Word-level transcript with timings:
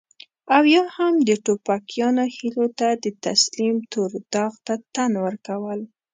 او 0.55 0.63
يا 0.73 0.83
هم 0.95 1.13
د 1.27 1.29
ټوپکيانو 1.45 2.23
هيلو 2.35 2.65
ته 2.79 2.87
د 3.03 3.05
تسليم 3.25 3.75
تور 3.91 4.11
داغ 4.33 4.53
ته 4.65 4.73
تن 4.95 5.11
ورکول. 5.25 5.79